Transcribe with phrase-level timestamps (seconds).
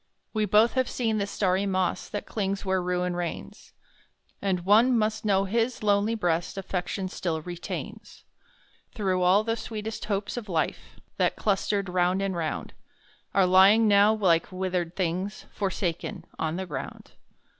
[0.33, 3.71] We both have seen the starry moss That clings where Ruin reigns,
[4.41, 8.23] And one must know his lonely breast Affection still retains;
[8.95, 12.73] Through all the sweetest hopes of life, That clustered round and round,
[13.35, 17.11] Are lying now, like withered things, Forsaken on the ground.